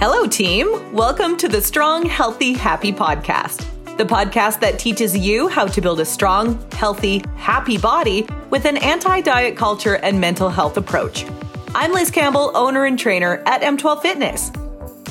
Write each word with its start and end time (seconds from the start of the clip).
Hello, 0.00 0.28
team. 0.28 0.94
Welcome 0.94 1.36
to 1.38 1.48
the 1.48 1.60
Strong, 1.60 2.06
Healthy, 2.06 2.52
Happy 2.52 2.92
podcast, 2.92 3.66
the 3.96 4.04
podcast 4.04 4.60
that 4.60 4.78
teaches 4.78 5.18
you 5.18 5.48
how 5.48 5.66
to 5.66 5.80
build 5.80 5.98
a 5.98 6.04
strong, 6.04 6.64
healthy, 6.70 7.24
happy 7.34 7.78
body 7.78 8.24
with 8.48 8.64
an 8.64 8.76
anti 8.76 9.20
diet 9.20 9.56
culture 9.56 9.96
and 9.96 10.20
mental 10.20 10.50
health 10.50 10.76
approach. 10.76 11.26
I'm 11.74 11.90
Liz 11.90 12.12
Campbell, 12.12 12.52
owner 12.56 12.84
and 12.84 12.96
trainer 12.96 13.42
at 13.44 13.62
M12 13.62 14.00
Fitness. 14.00 14.52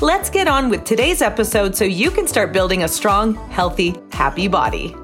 Let's 0.02 0.30
get 0.30 0.48
on 0.48 0.70
with 0.70 0.86
today's 0.86 1.22
episode 1.22 1.76
so 1.76 1.84
you 1.84 2.10
can 2.10 2.26
start 2.26 2.54
building 2.54 2.84
a 2.84 2.88
strong, 2.88 3.34
healthy, 3.50 3.94
happy 4.14 4.48
body. 4.48 4.96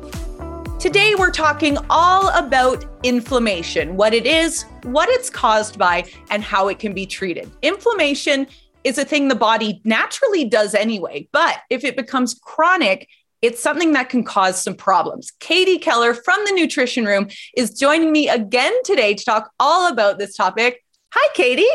Today, 0.79 1.13
we're 1.15 1.29
talking 1.29 1.77
all 1.89 2.29
about 2.29 2.85
inflammation 3.03 3.97
what 3.97 4.13
it 4.13 4.25
is, 4.25 4.63
what 4.83 5.09
it's 5.09 5.29
caused 5.29 5.77
by, 5.77 6.05
and 6.29 6.41
how 6.41 6.69
it 6.69 6.79
can 6.79 6.93
be 6.93 7.05
treated. 7.05 7.51
Inflammation 7.61 8.47
is 8.83 8.97
a 8.97 9.05
thing 9.05 9.27
the 9.27 9.35
body 9.35 9.81
naturally 9.83 10.45
does 10.45 10.75
anyway. 10.75 11.27
But 11.31 11.57
if 11.69 11.83
it 11.83 11.95
becomes 11.95 12.39
chronic, 12.43 13.07
it's 13.41 13.61
something 13.61 13.91
that 13.93 14.09
can 14.09 14.23
cause 14.23 14.61
some 14.61 14.75
problems. 14.75 15.31
Katie 15.39 15.77
Keller 15.77 16.13
from 16.13 16.39
the 16.45 16.53
Nutrition 16.53 17.05
Room 17.05 17.27
is 17.57 17.77
joining 17.77 18.11
me 18.11 18.29
again 18.29 18.73
today 18.83 19.13
to 19.13 19.25
talk 19.25 19.51
all 19.59 19.91
about 19.91 20.17
this 20.17 20.35
topic. 20.35 20.83
Hi, 21.13 21.29
Katie. 21.33 21.65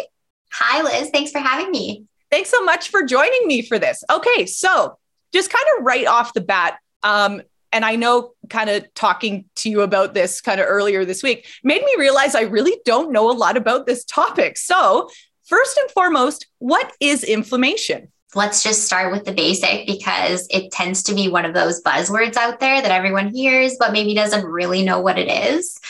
Hi, 0.52 0.82
Liz. 0.82 1.10
Thanks 1.10 1.30
for 1.30 1.40
having 1.40 1.70
me. 1.70 2.04
Thanks 2.30 2.50
so 2.50 2.64
much 2.64 2.88
for 2.88 3.02
joining 3.02 3.46
me 3.46 3.62
for 3.62 3.78
this. 3.78 4.02
Okay, 4.10 4.46
so 4.46 4.98
just 5.32 5.50
kind 5.50 5.64
of 5.78 5.84
right 5.84 6.06
off 6.06 6.32
the 6.32 6.40
bat, 6.40 6.78
um, 7.02 7.42
and 7.70 7.84
I 7.84 7.96
know 7.96 8.32
kind 8.48 8.70
of 8.70 8.92
talking 8.94 9.44
to 9.56 9.68
you 9.68 9.82
about 9.82 10.14
this 10.14 10.40
kind 10.40 10.58
of 10.58 10.66
earlier 10.66 11.04
this 11.04 11.22
week 11.22 11.46
made 11.62 11.82
me 11.82 11.94
realize 11.98 12.34
I 12.34 12.42
really 12.42 12.78
don't 12.86 13.12
know 13.12 13.30
a 13.30 13.32
lot 13.32 13.58
about 13.58 13.86
this 13.86 14.04
topic. 14.04 14.56
So 14.56 15.10
First 15.48 15.78
and 15.78 15.90
foremost, 15.90 16.46
what 16.58 16.92
is 17.00 17.24
inflammation? 17.24 18.08
Let's 18.34 18.62
just 18.62 18.84
start 18.84 19.10
with 19.10 19.24
the 19.24 19.32
basic 19.32 19.86
because 19.86 20.46
it 20.50 20.70
tends 20.70 21.02
to 21.04 21.14
be 21.14 21.28
one 21.28 21.46
of 21.46 21.54
those 21.54 21.82
buzzwords 21.82 22.36
out 22.36 22.60
there 22.60 22.82
that 22.82 22.90
everyone 22.90 23.34
hears, 23.34 23.76
but 23.78 23.92
maybe 23.92 24.12
doesn't 24.12 24.44
really 24.44 24.82
know 24.82 25.00
what 25.00 25.18
it 25.18 25.30
is. 25.30 25.80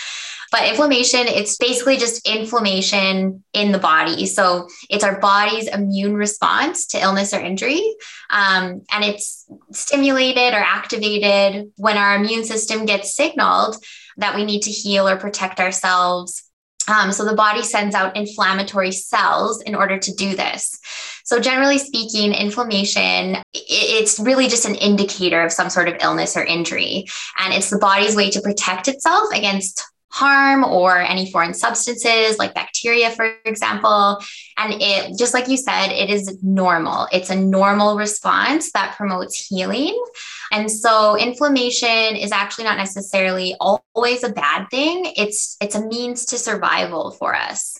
But 0.52 0.68
inflammation, 0.68 1.26
it's 1.26 1.56
basically 1.56 1.96
just 1.96 2.24
inflammation 2.24 3.42
in 3.52 3.72
the 3.72 3.80
body. 3.80 4.26
So 4.26 4.68
it's 4.88 5.02
our 5.02 5.18
body's 5.18 5.66
immune 5.66 6.14
response 6.14 6.86
to 6.88 7.02
illness 7.02 7.34
or 7.34 7.40
injury. 7.40 7.82
Um, 8.30 8.82
and 8.92 9.02
it's 9.02 9.44
stimulated 9.72 10.54
or 10.54 10.60
activated 10.60 11.72
when 11.76 11.98
our 11.98 12.14
immune 12.14 12.44
system 12.44 12.86
gets 12.86 13.16
signaled 13.16 13.74
that 14.18 14.36
we 14.36 14.44
need 14.44 14.62
to 14.62 14.70
heal 14.70 15.08
or 15.08 15.16
protect 15.16 15.58
ourselves 15.58 16.47
um, 16.88 17.12
so 17.12 17.24
the 17.24 17.34
body 17.34 17.62
sends 17.62 17.94
out 17.94 18.16
inflammatory 18.16 18.92
cells 18.92 19.62
in 19.62 19.74
order 19.74 19.98
to 19.98 20.14
do 20.14 20.34
this. 20.34 20.78
So 21.24 21.38
generally 21.40 21.78
speaking, 21.78 22.32
inflammation, 22.32 23.36
it's 23.52 24.18
really 24.18 24.48
just 24.48 24.64
an 24.64 24.74
indicator 24.76 25.42
of 25.42 25.52
some 25.52 25.68
sort 25.68 25.88
of 25.88 25.96
illness 26.00 26.36
or 26.36 26.44
injury. 26.44 27.06
And 27.38 27.52
it's 27.52 27.70
the 27.70 27.78
body's 27.78 28.16
way 28.16 28.30
to 28.30 28.40
protect 28.40 28.88
itself 28.88 29.28
against 29.34 29.84
harm 30.10 30.64
or 30.64 30.98
any 30.98 31.30
foreign 31.30 31.54
substances 31.54 32.38
like 32.38 32.54
bacteria, 32.54 33.10
for 33.10 33.34
example. 33.44 34.18
And 34.56 34.74
it, 34.80 35.18
just 35.18 35.34
like 35.34 35.48
you 35.48 35.56
said, 35.56 35.88
it 35.88 36.10
is 36.10 36.38
normal. 36.42 37.06
It's 37.12 37.30
a 37.30 37.36
normal 37.36 37.96
response 37.96 38.72
that 38.72 38.96
promotes 38.96 39.46
healing. 39.46 40.02
And 40.50 40.70
so 40.70 41.16
inflammation 41.16 42.16
is 42.16 42.32
actually 42.32 42.64
not 42.64 42.78
necessarily 42.78 43.54
always 43.60 44.24
a 44.24 44.30
bad 44.30 44.66
thing. 44.70 45.12
It's, 45.16 45.56
it's 45.60 45.74
a 45.74 45.86
means 45.86 46.24
to 46.26 46.38
survival 46.38 47.10
for 47.12 47.34
us 47.34 47.78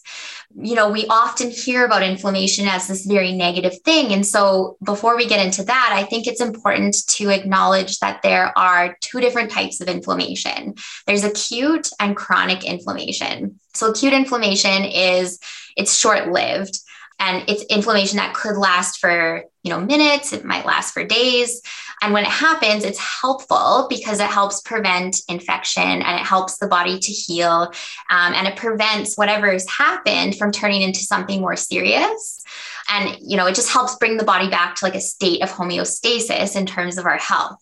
you 0.54 0.74
know, 0.74 0.90
we 0.90 1.06
often 1.06 1.50
hear 1.50 1.84
about 1.84 2.02
inflammation 2.02 2.66
as 2.66 2.88
this 2.88 3.04
very 3.04 3.32
negative 3.32 3.80
thing. 3.82 4.12
And 4.12 4.26
so, 4.26 4.76
before 4.84 5.16
we 5.16 5.26
get 5.26 5.44
into 5.44 5.62
that, 5.64 5.90
I 5.92 6.04
think 6.04 6.26
it's 6.26 6.40
important 6.40 7.06
to 7.08 7.28
acknowledge 7.30 7.98
that 7.98 8.22
there 8.22 8.56
are 8.56 8.96
two 9.00 9.20
different 9.20 9.50
types 9.50 9.80
of 9.80 9.88
inflammation 9.88 10.74
there's 11.06 11.24
acute 11.24 11.88
and 12.00 12.16
chronic 12.16 12.64
inflammation. 12.64 13.60
So, 13.74 13.90
acute 13.90 14.14
inflammation 14.14 14.84
is 14.84 15.38
it's 15.76 15.96
short 15.96 16.28
lived 16.28 16.80
and 17.18 17.44
it's 17.48 17.64
inflammation 17.64 18.16
that 18.16 18.34
could 18.34 18.56
last 18.56 18.98
for 18.98 19.44
you 19.62 19.70
know 19.70 19.80
minutes 19.80 20.32
it 20.32 20.44
might 20.44 20.66
last 20.66 20.94
for 20.94 21.04
days. 21.04 21.60
And 22.00 22.12
when 22.12 22.24
it 22.24 22.30
happens 22.30 22.84
it's 22.84 22.98
helpful 22.98 23.86
because 23.88 24.20
it 24.20 24.28
helps 24.28 24.60
prevent 24.60 25.20
infection 25.28 25.82
and 25.82 26.20
it 26.20 26.26
helps 26.26 26.58
the 26.58 26.68
body 26.68 26.98
to 26.98 27.12
heal 27.12 27.72
um, 28.10 28.34
and 28.34 28.46
it 28.46 28.56
prevents 28.56 29.16
whatever 29.16 29.50
has 29.50 29.68
happened 29.68 30.36
from 30.36 30.52
turning 30.52 30.82
into 30.82 31.00
something 31.00 31.40
more 31.40 31.56
serious. 31.56 32.42
And 32.90 33.16
you 33.20 33.36
know 33.36 33.46
it 33.46 33.54
just 33.54 33.72
helps 33.72 33.96
bring 33.96 34.16
the 34.16 34.24
body 34.24 34.48
back 34.48 34.76
to 34.76 34.84
like 34.84 34.94
a 34.94 35.00
state 35.00 35.42
of 35.42 35.50
homeostasis 35.50 36.56
in 36.56 36.66
terms 36.66 36.98
of 36.98 37.06
our 37.06 37.18
health. 37.18 37.58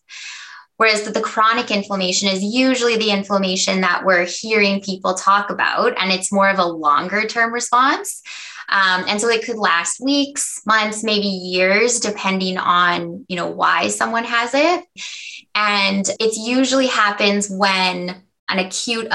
Whereas 0.76 1.04
the, 1.04 1.10
the 1.10 1.22
chronic 1.22 1.70
inflammation 1.70 2.28
is 2.28 2.42
usually 2.42 2.96
the 2.96 3.10
inflammation 3.10 3.80
that 3.80 4.04
we're 4.04 4.26
hearing 4.26 4.82
people 4.82 5.14
talk 5.14 5.48
about, 5.48 5.94
and 5.98 6.12
it's 6.12 6.30
more 6.30 6.50
of 6.50 6.58
a 6.58 6.66
longer 6.66 7.26
term 7.26 7.52
response. 7.52 8.22
Um, 8.68 9.04
and 9.08 9.20
so 9.20 9.28
it 9.28 9.44
could 9.44 9.58
last 9.58 10.00
weeks, 10.00 10.60
months, 10.66 11.04
maybe 11.04 11.26
years, 11.26 12.00
depending 12.00 12.58
on, 12.58 13.24
you 13.28 13.36
know, 13.36 13.48
why 13.48 13.88
someone 13.88 14.24
has 14.24 14.52
it. 14.54 14.84
And 15.54 16.06
it 16.20 16.36
usually 16.36 16.88
happens 16.88 17.48
when 17.48 18.22
an 18.48 18.58
acute, 18.58 19.08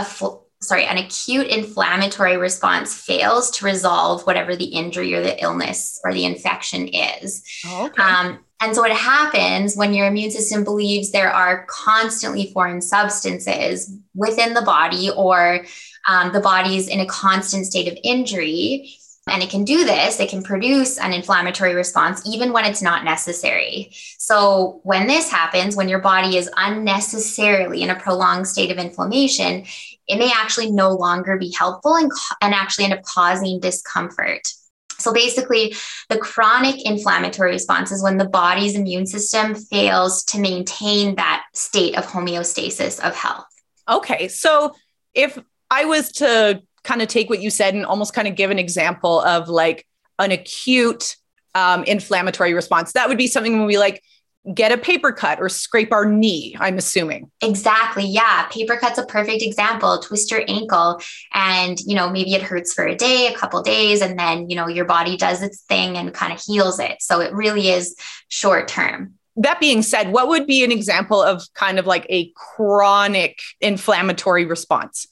sorry, 0.61 0.85
an 0.85 0.97
acute 0.97 1.47
inflammatory 1.47 2.37
response 2.37 2.95
fails 2.95 3.51
to 3.51 3.65
resolve 3.65 4.25
whatever 4.25 4.55
the 4.55 4.65
injury 4.65 5.13
or 5.13 5.21
the 5.21 5.41
illness 5.41 5.99
or 6.03 6.13
the 6.13 6.25
infection 6.25 6.87
is. 6.87 7.43
Oh, 7.65 7.87
okay. 7.87 8.01
Um, 8.01 8.39
and 8.63 8.75
so, 8.75 8.85
it 8.85 8.93
happens 8.93 9.75
when 9.75 9.93
your 9.93 10.05
immune 10.05 10.29
system 10.29 10.63
believes 10.63 11.11
there 11.11 11.31
are 11.31 11.65
constantly 11.67 12.51
foreign 12.53 12.81
substances 12.81 13.91
within 14.13 14.53
the 14.53 14.61
body 14.61 15.09
or 15.09 15.65
um, 16.07 16.31
the 16.31 16.39
body's 16.39 16.87
in 16.87 16.99
a 16.99 17.05
constant 17.07 17.65
state 17.65 17.91
of 17.91 17.97
injury, 18.03 18.93
and 19.31 19.41
it 19.41 19.49
can 19.49 19.63
do 19.63 19.85
this, 19.85 20.19
it 20.19 20.29
can 20.29 20.43
produce 20.43 20.97
an 20.97 21.13
inflammatory 21.13 21.73
response 21.73 22.21
even 22.25 22.53
when 22.53 22.65
it's 22.65 22.81
not 22.81 23.03
necessary. 23.03 23.91
So, 24.17 24.81
when 24.83 25.07
this 25.07 25.31
happens, 25.31 25.75
when 25.75 25.89
your 25.89 25.99
body 25.99 26.37
is 26.37 26.49
unnecessarily 26.57 27.81
in 27.81 27.89
a 27.89 27.99
prolonged 27.99 28.47
state 28.47 28.71
of 28.71 28.77
inflammation, 28.77 29.65
it 30.07 30.17
may 30.17 30.31
actually 30.33 30.71
no 30.71 30.91
longer 30.91 31.37
be 31.37 31.53
helpful 31.57 31.95
and, 31.95 32.11
and 32.41 32.53
actually 32.53 32.85
end 32.85 32.93
up 32.93 33.03
causing 33.03 33.59
discomfort. 33.59 34.47
So 35.01 35.11
basically, 35.11 35.73
the 36.09 36.17
chronic 36.17 36.85
inflammatory 36.85 37.51
response 37.51 37.91
is 37.91 38.03
when 38.03 38.17
the 38.17 38.29
body's 38.29 38.75
immune 38.75 39.07
system 39.07 39.55
fails 39.55 40.23
to 40.25 40.39
maintain 40.39 41.15
that 41.15 41.43
state 41.53 41.97
of 41.97 42.05
homeostasis 42.05 42.99
of 43.05 43.15
health. 43.15 43.45
Okay. 43.89 44.27
So 44.27 44.75
if 45.13 45.37
I 45.69 45.85
was 45.85 46.11
to 46.13 46.61
kind 46.83 47.01
of 47.01 47.07
take 47.07 47.29
what 47.29 47.41
you 47.41 47.49
said 47.49 47.73
and 47.73 47.85
almost 47.85 48.13
kind 48.13 48.27
of 48.27 48.35
give 48.35 48.51
an 48.51 48.59
example 48.59 49.21
of 49.21 49.49
like 49.49 49.85
an 50.19 50.31
acute 50.31 51.15
um, 51.55 51.83
inflammatory 51.83 52.53
response. 52.53 52.93
That 52.93 53.09
would 53.09 53.17
be 53.17 53.27
something 53.27 53.57
when 53.57 53.67
we 53.67 53.77
like 53.77 54.01
get 54.55 54.71
a 54.71 54.77
paper 54.77 55.11
cut 55.11 55.39
or 55.39 55.49
scrape 55.49 55.91
our 55.91 56.05
knee, 56.05 56.55
I'm 56.59 56.77
assuming. 56.77 57.29
Exactly. 57.41 58.05
Yeah. 58.05 58.47
Paper 58.47 58.75
cut's 58.77 58.97
a 58.97 59.05
perfect 59.05 59.43
example. 59.43 59.99
Twist 59.99 60.31
your 60.31 60.43
ankle 60.47 60.99
and, 61.33 61.79
you 61.81 61.95
know, 61.95 62.09
maybe 62.09 62.33
it 62.33 62.41
hurts 62.41 62.73
for 62.73 62.85
a 62.85 62.95
day, 62.95 63.27
a 63.27 63.37
couple 63.37 63.61
days, 63.61 64.01
and 64.01 64.17
then, 64.17 64.49
you 64.49 64.55
know, 64.55 64.67
your 64.67 64.85
body 64.85 65.15
does 65.15 65.43
its 65.43 65.61
thing 65.61 65.95
and 65.95 66.13
kind 66.13 66.33
of 66.33 66.41
heals 66.41 66.79
it. 66.79 67.01
So 67.01 67.21
it 67.21 67.31
really 67.33 67.69
is 67.69 67.95
short 68.29 68.67
term. 68.67 69.13
That 69.37 69.59
being 69.59 69.81
said, 69.81 70.11
what 70.11 70.27
would 70.27 70.47
be 70.47 70.63
an 70.63 70.71
example 70.71 71.21
of 71.21 71.43
kind 71.53 71.77
of 71.77 71.85
like 71.85 72.05
a 72.09 72.31
chronic 72.35 73.39
inflammatory 73.61 74.45
response? 74.45 75.07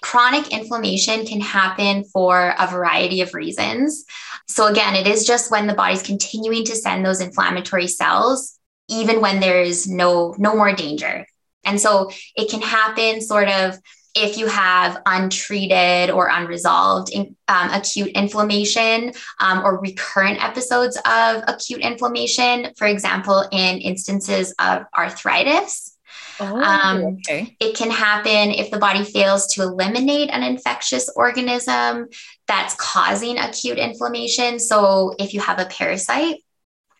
Chronic 0.00 0.52
inflammation 0.52 1.26
can 1.26 1.40
happen 1.40 2.04
for 2.04 2.54
a 2.58 2.66
variety 2.66 3.20
of 3.20 3.34
reasons. 3.34 4.04
So, 4.48 4.66
again, 4.66 4.94
it 4.94 5.06
is 5.06 5.26
just 5.26 5.50
when 5.50 5.66
the 5.66 5.74
body's 5.74 6.02
continuing 6.02 6.64
to 6.64 6.76
send 6.76 7.04
those 7.04 7.20
inflammatory 7.20 7.88
cells, 7.88 8.58
even 8.88 9.20
when 9.20 9.40
there's 9.40 9.88
no, 9.88 10.34
no 10.38 10.54
more 10.54 10.72
danger. 10.72 11.26
And 11.64 11.80
so 11.80 12.10
it 12.36 12.48
can 12.48 12.62
happen 12.62 13.20
sort 13.20 13.48
of 13.48 13.78
if 14.14 14.38
you 14.38 14.46
have 14.46 15.02
untreated 15.04 16.10
or 16.10 16.28
unresolved 16.28 17.10
in, 17.10 17.36
um, 17.48 17.70
acute 17.70 18.08
inflammation 18.08 19.12
um, 19.40 19.62
or 19.62 19.78
recurrent 19.78 20.42
episodes 20.42 20.96
of 20.96 21.42
acute 21.46 21.80
inflammation, 21.80 22.72
for 22.76 22.86
example, 22.86 23.46
in 23.52 23.78
instances 23.78 24.54
of 24.58 24.84
arthritis. 24.96 25.95
Oh, 26.40 26.62
um, 26.62 27.04
okay. 27.18 27.56
It 27.60 27.76
can 27.76 27.90
happen 27.90 28.50
if 28.50 28.70
the 28.70 28.78
body 28.78 29.04
fails 29.04 29.46
to 29.54 29.62
eliminate 29.62 30.30
an 30.30 30.42
infectious 30.42 31.10
organism 31.14 32.08
that's 32.46 32.74
causing 32.74 33.38
acute 33.38 33.78
inflammation. 33.78 34.58
So, 34.58 35.14
if 35.18 35.34
you 35.34 35.40
have 35.40 35.58
a 35.58 35.66
parasite, 35.66 36.36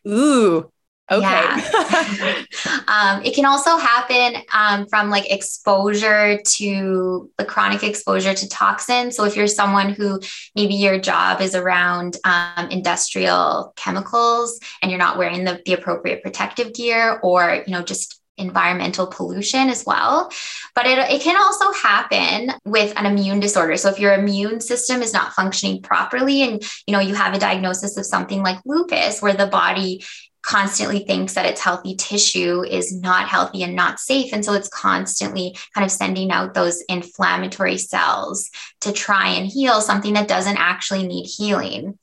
ooh, 0.07 0.71
Okay. 1.09 1.21
Yeah. 1.23 2.43
um, 2.89 3.25
it 3.25 3.35
can 3.35 3.45
also 3.45 3.77
happen 3.77 4.43
um, 4.53 4.87
from 4.89 5.09
like 5.09 5.31
exposure 5.31 6.41
to 6.43 7.31
the 7.39 7.45
chronic 7.45 7.85
exposure 7.85 8.35
to 8.35 8.49
toxins. 8.49 9.15
So 9.15 9.25
if 9.25 9.37
you're 9.37 9.47
someone 9.47 9.91
who 9.91 10.21
maybe 10.57 10.75
your 10.75 10.99
job 10.99 11.41
is 11.41 11.55
around 11.55 12.17
um, 12.25 12.71
industrial 12.71 13.73
chemicals 13.77 14.59
and 14.83 14.91
you're 14.91 14.99
not 14.99 15.17
wearing 15.17 15.45
the, 15.45 15.63
the 15.65 15.75
appropriate 15.75 16.25
protective 16.25 16.75
gear 16.75 17.21
or, 17.23 17.63
you 17.67 17.73
know, 17.73 17.83
just 17.83 18.21
environmental 18.39 19.07
pollution 19.07 19.69
as 19.69 19.85
well. 19.87 20.31
But 20.75 20.87
it, 20.87 20.99
it 20.99 21.23
can 21.23 21.37
also 21.37 21.73
happen 21.73 22.53
with 22.65 22.93
an 22.97 23.07
immune 23.07 23.41
disorder. 23.41 23.77
So 23.77 23.89
if 23.89 23.99
your 23.99 24.15
immune 24.15 24.61
system 24.61 25.03
is 25.03 25.13
not 25.13 25.33
functioning 25.33 25.83
properly 25.83 26.43
and 26.43 26.63
you 26.87 26.93
know 26.93 27.01
you 27.01 27.15
have 27.15 27.35
a 27.35 27.39
diagnosis 27.39 27.97
of 27.97 28.07
something 28.07 28.43
like 28.43 28.59
lupus 28.65 29.23
where 29.23 29.35
the 29.35 29.47
body 29.47 30.03
constantly 30.47 31.01
thinks 31.01 31.35
that 31.35 31.45
its 31.45 31.61
healthy 31.61 31.97
tissue 31.97 32.63
is 32.63 32.95
not 32.95 33.29
healthy 33.29 33.65
and 33.65 33.75
not 33.75 33.99
safe. 33.99 34.33
And 34.33 34.45
so 34.45 34.53
it's 34.53 34.69
constantly 34.69 35.57
kind 35.75 35.85
of 35.85 35.91
sending 35.91 36.31
out 36.31 36.55
those 36.55 36.85
inflammatory 36.89 37.79
cells 37.79 38.49
to 38.83 38.93
try 38.93 39.31
and 39.31 39.47
heal 39.47 39.81
something 39.81 40.15
that 40.15 40.29
doesn't 40.29 40.57
actually 40.57 41.05
need 41.05 41.25
healing. 41.25 41.99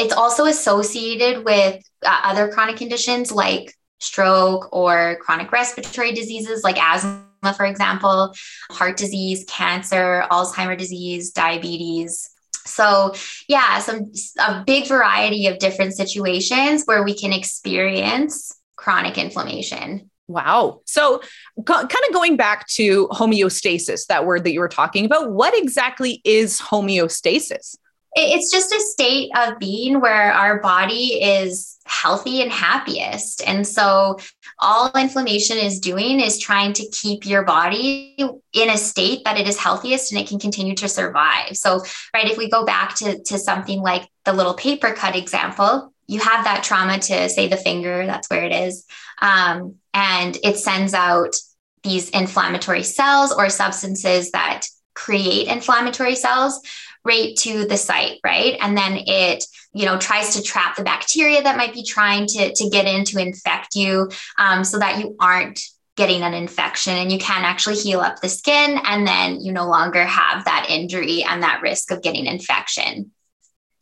It's 0.00 0.12
also 0.12 0.46
associated 0.46 1.44
with 1.44 1.80
uh, 2.04 2.20
other 2.24 2.48
chronic 2.48 2.76
conditions 2.76 3.30
like 3.30 3.72
stroke 4.00 4.68
or 4.72 5.16
chronic 5.20 5.52
respiratory 5.52 6.12
diseases 6.12 6.64
like 6.64 6.76
asthma, 6.78 7.22
for 7.56 7.64
example, 7.66 8.34
heart 8.70 8.96
disease, 8.96 9.44
cancer, 9.48 10.24
Alzheimer 10.30 10.76
disease, 10.76 11.30
diabetes. 11.30 12.28
So, 12.66 13.14
yeah, 13.48 13.78
some 13.78 14.12
a 14.38 14.62
big 14.66 14.86
variety 14.86 15.46
of 15.46 15.58
different 15.58 15.94
situations 15.94 16.84
where 16.84 17.02
we 17.02 17.14
can 17.14 17.32
experience 17.32 18.52
chronic 18.76 19.16
inflammation. 19.18 20.10
Wow. 20.28 20.82
So, 20.86 21.20
kind 21.66 21.88
of 21.90 22.12
going 22.12 22.36
back 22.36 22.68
to 22.68 23.08
homeostasis, 23.08 24.06
that 24.06 24.24
word 24.26 24.44
that 24.44 24.52
you 24.52 24.60
were 24.60 24.68
talking 24.68 25.04
about, 25.04 25.32
what 25.32 25.56
exactly 25.56 26.20
is 26.24 26.60
homeostasis? 26.60 27.76
It's 28.14 28.50
just 28.50 28.72
a 28.72 28.80
state 28.80 29.30
of 29.36 29.58
being 29.58 30.00
where 30.00 30.32
our 30.32 30.60
body 30.60 31.22
is 31.22 31.78
healthy 31.86 32.40
and 32.40 32.50
happiest. 32.50 33.42
And 33.46 33.66
so 33.66 34.18
all 34.58 34.90
inflammation 34.96 35.58
is 35.58 35.80
doing 35.80 36.20
is 36.20 36.38
trying 36.38 36.72
to 36.74 36.88
keep 36.90 37.26
your 37.26 37.44
body 37.44 38.16
in 38.52 38.70
a 38.70 38.76
state 38.76 39.24
that 39.24 39.38
it 39.38 39.48
is 39.48 39.58
healthiest 39.58 40.12
and 40.12 40.20
it 40.20 40.28
can 40.28 40.38
continue 40.38 40.74
to 40.76 40.88
survive. 40.88 41.56
So, 41.56 41.82
right, 42.14 42.30
if 42.30 42.38
we 42.38 42.50
go 42.50 42.64
back 42.64 42.94
to, 42.96 43.22
to 43.24 43.38
something 43.38 43.80
like 43.80 44.08
the 44.24 44.32
little 44.32 44.54
paper 44.54 44.92
cut 44.92 45.16
example, 45.16 45.92
you 46.06 46.20
have 46.20 46.44
that 46.44 46.64
trauma 46.64 46.98
to 46.98 47.28
say 47.28 47.48
the 47.48 47.56
finger, 47.56 48.06
that's 48.06 48.28
where 48.28 48.44
it 48.44 48.52
is. 48.52 48.84
Um, 49.20 49.76
and 49.94 50.36
it 50.42 50.58
sends 50.58 50.94
out 50.94 51.36
these 51.82 52.10
inflammatory 52.10 52.82
cells 52.82 53.32
or 53.32 53.48
substances 53.48 54.30
that 54.32 54.66
create 54.94 55.48
inflammatory 55.48 56.14
cells 56.14 56.60
right 57.04 57.36
to 57.38 57.66
the 57.66 57.76
site, 57.76 58.18
right? 58.24 58.56
And 58.60 58.76
then 58.76 58.98
it 59.06 59.44
you 59.72 59.86
know 59.86 59.98
tries 59.98 60.34
to 60.34 60.42
trap 60.42 60.76
the 60.76 60.82
bacteria 60.82 61.42
that 61.42 61.56
might 61.56 61.72
be 61.72 61.84
trying 61.84 62.26
to 62.26 62.52
to 62.52 62.68
get 62.70 62.86
in 62.86 63.04
to 63.04 63.18
infect 63.18 63.76
you 63.76 64.10
um, 64.38 64.64
so 64.64 64.78
that 64.78 64.98
you 64.98 65.16
aren't 65.20 65.60
getting 65.96 66.22
an 66.22 66.34
infection 66.34 66.94
and 66.94 67.12
you 67.12 67.18
can 67.18 67.44
actually 67.44 67.76
heal 67.76 68.00
up 68.00 68.20
the 68.20 68.28
skin 68.28 68.78
and 68.84 69.06
then 69.06 69.40
you 69.40 69.52
no 69.52 69.66
longer 69.66 70.04
have 70.04 70.44
that 70.44 70.66
injury 70.68 71.22
and 71.22 71.42
that 71.42 71.60
risk 71.62 71.90
of 71.90 72.02
getting 72.02 72.26
infection. 72.26 73.10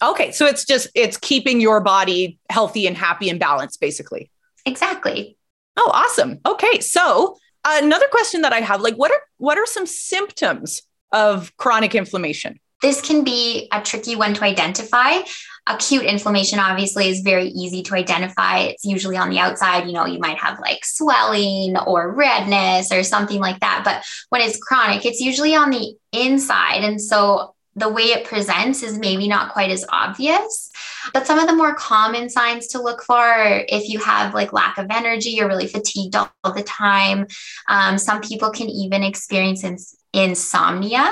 Okay 0.03 0.31
so 0.33 0.47
it's 0.47 0.65
just 0.65 0.89
it's 0.95 1.17
keeping 1.17 1.61
your 1.61 1.81
body 1.81 2.39
healthy 2.51 2.87
and 2.87 2.97
happy 2.97 3.29
and 3.29 3.41
balanced 3.41 3.81
basically. 3.81 4.31
Exactly. 4.67 5.37
Oh 5.77 5.91
awesome. 5.93 6.41
Okay 6.47 6.81
so 6.81 7.37
another 7.65 8.07
question 8.11 8.43
that 8.43 8.53
i 8.53 8.61
have 8.61 8.81
like 8.81 8.95
what 8.95 9.11
are 9.11 9.21
what 9.37 9.59
are 9.59 9.67
some 9.67 9.87
symptoms 9.87 10.83
of 11.13 11.55
chronic 11.57 11.95
inflammation 11.95 12.59
this 12.83 13.01
can 13.01 13.25
be 13.25 13.69
a 13.73 13.81
tricky 13.83 14.17
one 14.17 14.35
to 14.35 14.45
identify 14.45 15.19
acute 15.67 16.05
inflammation 16.05 16.59
obviously 16.59 17.09
is 17.09 17.21
very 17.21 17.49
easy 17.49 17.83
to 17.83 17.95
identify 17.95 18.59
it's 18.59 18.85
usually 18.85 19.17
on 19.17 19.29
the 19.29 19.39
outside 19.39 19.87
you 19.87 19.93
know 19.93 20.07
you 20.07 20.19
might 20.19 20.39
have 20.39 20.59
like 20.61 20.85
swelling 20.85 21.77
or 21.87 22.13
redness 22.13 22.91
or 22.91 23.03
something 23.03 23.39
like 23.39 23.61
that 23.61 23.83
but 23.85 24.03
when 24.31 24.41
it's 24.41 24.59
chronic 24.59 25.05
it's 25.05 25.21
usually 25.21 25.55
on 25.55 25.71
the 25.71 25.95
inside 26.13 26.83
and 26.83 27.01
so 27.01 27.55
the 27.79 27.89
way 27.89 28.05
it 28.05 28.25
presents 28.25 28.83
is 28.83 28.99
maybe 28.99 29.29
not 29.29 29.53
quite 29.53 29.71
as 29.71 29.85
obvious. 29.91 30.71
But 31.15 31.27
some 31.27 31.39
of 31.39 31.47
the 31.47 31.55
more 31.55 31.75
common 31.75 32.29
signs 32.29 32.67
to 32.69 32.83
look 32.83 33.03
for 33.03 33.65
if 33.69 33.89
you 33.89 34.01
have 34.01 34.35
like 34.35 34.53
lack 34.53 34.79
of 34.79 34.87
energy, 34.91 35.31
you're 35.31 35.49
really 35.49 35.69
fatigued 35.69 36.17
all, 36.17 36.29
the 36.45 36.63
time. 36.63 37.27
Um, 37.69 37.99
some 37.99 38.21
people 38.21 38.51
can 38.51 38.69
even 38.69 39.03
experience 39.03 39.63
ins- 39.63 39.97
insomnia. 40.13 41.09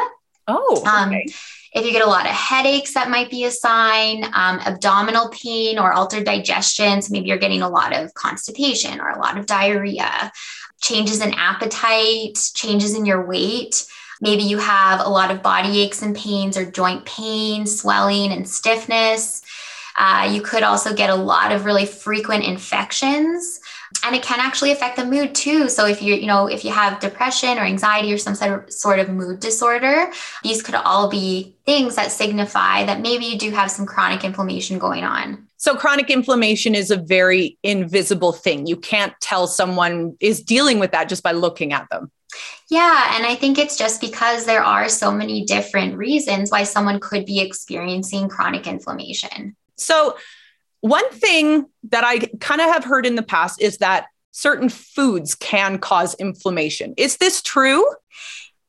Oh, 0.49 0.83
um, 0.87 1.09
okay. 1.09 1.23
um, 1.23 1.33
if 1.73 1.85
you 1.85 1.93
get 1.93 2.07
a 2.07 2.09
lot 2.09 2.25
of 2.25 2.33
headaches, 2.33 2.95
that 2.95 3.11
might 3.11 3.31
be 3.31 3.45
a 3.45 3.51
sign. 3.51 4.25
Um, 4.33 4.61
abdominal 4.61 5.29
pain 5.29 5.79
or 5.79 5.93
altered 5.93 6.25
digestion. 6.25 7.03
So 7.03 7.13
maybe 7.13 7.29
you're 7.29 7.37
getting 7.37 7.63
a 7.63 7.69
lot 7.69 7.95
of 7.95 8.15
constipation 8.15 8.99
or 9.01 9.11
a 9.11 9.19
lot 9.19 9.37
of 9.37 9.47
diarrhea. 9.47 10.33
Changes 10.81 11.21
in 11.21 11.35
appetite, 11.35 12.39
changes 12.55 12.95
in 12.95 13.05
your 13.05 13.27
weight. 13.27 13.87
Maybe 14.23 14.43
you 14.43 14.57
have 14.57 15.01
a 15.01 15.11
lot 15.11 15.31
of 15.31 15.43
body 15.43 15.81
aches 15.83 16.01
and 16.01 16.17
pains 16.17 16.57
or 16.57 16.65
joint 16.65 17.05
pain, 17.05 17.67
swelling, 17.67 18.33
and 18.33 18.49
stiffness. 18.49 19.43
Uh, 19.99 20.31
you 20.33 20.41
could 20.41 20.63
also 20.63 20.95
get 20.95 21.11
a 21.11 21.15
lot 21.15 21.53
of 21.53 21.65
really 21.67 21.87
frequent 21.87 22.45
infections 22.45 23.61
and 24.05 24.15
it 24.15 24.23
can 24.23 24.41
actually 24.41 24.73
affect 24.73 24.97
the 24.97 25.05
mood 25.05 25.35
too. 25.35 25.69
So 25.69 25.87
if 25.87 26.03
you 26.03 26.15
you 26.15 26.27
know 26.27 26.47
if 26.47 26.65
you 26.65 26.71
have 26.71 27.01
depression 27.01 27.59
or 27.59 27.63
anxiety 27.63 28.13
or 28.13 28.19
some 28.19 28.35
sort 28.35 28.99
of 28.99 29.09
mood 29.09 29.41
disorder 29.41 30.11
these 30.43 30.63
could 30.63 30.75
all 30.75 31.09
be 31.09 31.57
things 31.65 31.97
that 31.97 32.13
signify 32.13 32.85
that 32.85 33.01
maybe 33.01 33.25
you 33.25 33.39
do 33.39 33.51
have 33.51 33.71
some 33.71 33.87
chronic 33.87 34.25
inflammation 34.25 34.79
going 34.79 35.05
on. 35.05 35.47
So 35.57 35.75
chronic 35.75 36.11
inflammation 36.11 36.75
is 36.75 36.91
a 36.91 36.97
very 36.97 37.59
invisible 37.63 38.33
thing. 38.33 38.67
You 38.67 38.77
can't 38.77 39.15
tell 39.21 39.47
someone 39.47 40.17
is 40.21 40.43
dealing 40.43 40.79
with 40.79 40.93
that 40.93 41.09
just 41.09 41.23
by 41.23 41.33
looking 41.33 41.73
at 41.73 41.89
them. 41.91 42.11
Yeah, 42.69 43.17
and 43.17 43.25
I 43.25 43.35
think 43.37 43.59
it's 43.59 43.77
just 43.77 44.01
because 44.01 44.45
there 44.45 44.63
are 44.63 44.89
so 44.89 45.13
many 45.13 45.45
different 45.45 45.97
reasons 45.97 46.51
why 46.51 46.65
someone 46.65 47.01
could 47.01 47.25
be 47.25 47.41
experiencing 47.41 48.29
chronic 48.29 48.67
inflammation. 48.67 49.57
So, 49.77 50.17
one 50.81 51.09
thing 51.11 51.67
that 51.91 52.05
I 52.05 52.19
kind 52.41 52.61
of 52.61 52.69
have 52.69 52.85
heard 52.85 53.07
in 53.07 53.15
the 53.15 53.23
past 53.23 53.61
is 53.61 53.79
that 53.79 54.07
certain 54.33 54.69
foods 54.69 55.35
can 55.35 55.79
cause 55.79 56.15
inflammation. 56.15 56.95
Is 56.97 57.17
this 57.17 57.43
true? 57.43 57.87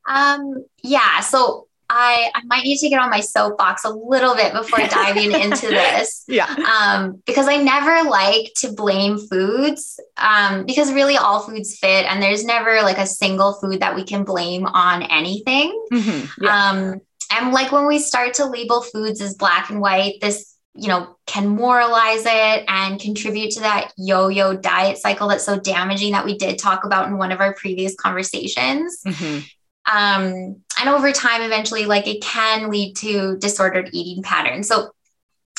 Um, 0.08 0.64
yeah. 0.82 1.20
So 1.20 1.68
I, 1.90 2.30
I 2.34 2.42
might 2.44 2.64
need 2.64 2.78
to 2.78 2.88
get 2.88 3.00
on 3.00 3.10
my 3.10 3.20
soapbox 3.20 3.84
a 3.84 3.90
little 3.90 4.34
bit 4.34 4.52
before 4.52 4.78
diving 4.90 5.32
into 5.32 5.66
this. 5.66 6.24
Yeah. 6.28 6.46
Um, 6.46 7.22
because 7.26 7.48
I 7.48 7.56
never 7.56 8.08
like 8.08 8.52
to 8.58 8.72
blame 8.72 9.18
foods 9.18 9.98
um, 10.16 10.66
because 10.66 10.92
really 10.92 11.16
all 11.16 11.40
foods 11.40 11.78
fit 11.78 12.04
and 12.06 12.22
there's 12.22 12.44
never 12.44 12.82
like 12.82 12.98
a 12.98 13.06
single 13.06 13.54
food 13.54 13.80
that 13.80 13.94
we 13.94 14.04
can 14.04 14.24
blame 14.24 14.66
on 14.66 15.02
anything. 15.02 15.78
Mm-hmm. 15.92 16.44
Yeah. 16.44 16.70
Um, 16.70 17.00
and 17.30 17.52
like 17.52 17.72
when 17.72 17.86
we 17.86 17.98
start 17.98 18.34
to 18.34 18.46
label 18.46 18.82
foods 18.82 19.20
as 19.20 19.34
black 19.34 19.70
and 19.70 19.80
white, 19.80 20.14
this 20.20 20.54
you 20.78 20.88
know, 20.88 21.16
can 21.26 21.48
moralize 21.48 22.24
it 22.24 22.64
and 22.68 23.00
contribute 23.00 23.50
to 23.52 23.60
that 23.60 23.92
yo 23.96 24.28
yo 24.28 24.56
diet 24.56 24.98
cycle 24.98 25.28
that's 25.28 25.44
so 25.44 25.58
damaging 25.58 26.12
that 26.12 26.24
we 26.24 26.38
did 26.38 26.58
talk 26.58 26.84
about 26.84 27.08
in 27.08 27.18
one 27.18 27.32
of 27.32 27.40
our 27.40 27.54
previous 27.54 27.94
conversations. 27.96 29.00
Mm-hmm. 29.06 29.40
Um, 29.90 30.62
and 30.78 30.88
over 30.88 31.12
time, 31.12 31.42
eventually, 31.42 31.86
like 31.86 32.06
it 32.06 32.22
can 32.22 32.70
lead 32.70 32.96
to 32.96 33.38
disordered 33.38 33.90
eating 33.92 34.22
patterns. 34.22 34.68
So 34.68 34.90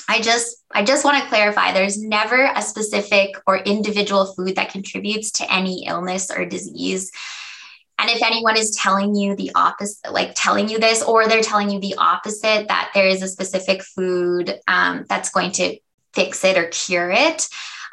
I 0.07 0.21
just 0.21 0.57
I 0.71 0.83
just 0.83 1.05
want 1.05 1.21
to 1.21 1.29
clarify 1.29 1.71
there's 1.71 2.01
never 2.01 2.51
a 2.55 2.61
specific 2.61 3.35
or 3.45 3.57
individual 3.57 4.33
food 4.33 4.55
that 4.55 4.71
contributes 4.71 5.31
to 5.33 5.53
any 5.53 5.85
illness 5.85 6.31
or 6.31 6.45
disease. 6.45 7.11
And 7.99 8.09
if 8.09 8.23
anyone 8.23 8.57
is 8.57 8.71
telling 8.75 9.15
you 9.15 9.35
the 9.35 9.51
opposite, 9.55 10.11
like 10.11 10.31
telling 10.35 10.69
you 10.69 10.79
this, 10.79 11.03
or 11.03 11.27
they're 11.27 11.41
telling 11.41 11.69
you 11.69 11.79
the 11.79 11.95
opposite, 11.97 12.67
that 12.67 12.91
there 12.93 13.07
is 13.07 13.21
a 13.21 13.27
specific 13.27 13.83
food 13.83 14.57
um, 14.67 15.05
that's 15.09 15.29
going 15.29 15.51
to 15.53 15.77
fix 16.13 16.43
it 16.43 16.57
or 16.57 16.67
cure 16.67 17.11
it, 17.11 17.47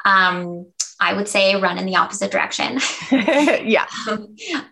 um, 0.05 0.65
I 0.99 1.13
would 1.13 1.27
say 1.27 1.55
run 1.59 1.77
in 1.77 1.85
the 1.85 1.97
opposite 1.97 2.31
direction. 2.31 2.79
yeah. 3.11 3.85
uh, 4.07 4.17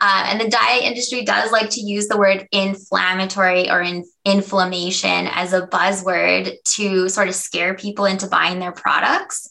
and 0.01 0.41
the 0.41 0.49
diet 0.49 0.83
industry 0.83 1.23
does 1.23 1.51
like 1.51 1.69
to 1.71 1.81
use 1.81 2.07
the 2.07 2.17
word 2.17 2.47
inflammatory 2.51 3.69
or 3.69 3.81
in, 3.81 4.05
inflammation 4.23 5.27
as 5.27 5.53
a 5.53 5.67
buzzword 5.67 6.51
to 6.75 7.09
sort 7.09 7.27
of 7.27 7.35
scare 7.35 7.75
people 7.75 8.05
into 8.05 8.27
buying 8.27 8.59
their 8.59 8.71
products. 8.71 9.49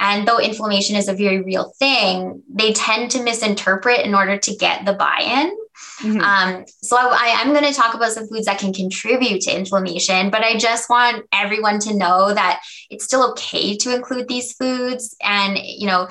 And 0.00 0.26
though 0.26 0.40
inflammation 0.40 0.96
is 0.96 1.08
a 1.08 1.14
very 1.14 1.42
real 1.42 1.72
thing, 1.78 2.42
they 2.48 2.72
tend 2.72 3.10
to 3.12 3.22
misinterpret 3.22 4.00
in 4.00 4.14
order 4.14 4.38
to 4.38 4.56
get 4.56 4.86
the 4.86 4.94
buy 4.94 5.20
in. 5.20 5.56
Mm-hmm. 6.00 6.20
Um, 6.20 6.64
so 6.82 6.96
I, 6.96 7.42
am 7.42 7.52
going 7.52 7.64
to 7.64 7.74
talk 7.74 7.94
about 7.94 8.12
some 8.12 8.26
foods 8.26 8.46
that 8.46 8.58
can 8.58 8.72
contribute 8.72 9.42
to 9.42 9.56
inflammation, 9.56 10.30
but 10.30 10.42
I 10.42 10.56
just 10.56 10.88
want 10.88 11.26
everyone 11.32 11.78
to 11.80 11.94
know 11.94 12.32
that 12.32 12.62
it's 12.88 13.04
still 13.04 13.30
okay 13.32 13.76
to 13.76 13.94
include 13.94 14.26
these 14.26 14.54
foods, 14.54 15.14
and 15.22 15.58
you 15.58 15.86
know, 15.86 16.08